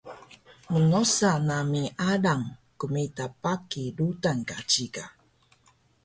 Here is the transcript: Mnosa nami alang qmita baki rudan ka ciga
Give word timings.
Mnosa 0.73 1.31
nami 1.47 1.83
alang 2.11 2.43
qmita 2.79 3.25
baki 3.41 3.83
rudan 3.97 4.39
ka 4.49 4.57
ciga 4.71 5.05